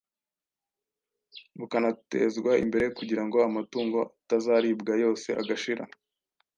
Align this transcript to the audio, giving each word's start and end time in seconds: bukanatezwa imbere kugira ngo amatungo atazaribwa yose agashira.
bukanatezwa 1.59 2.51
imbere 2.63 2.85
kugira 2.97 3.23
ngo 3.27 3.37
amatungo 3.49 3.97
atazaribwa 4.21 4.93
yose 5.03 5.27
agashira. 5.41 5.83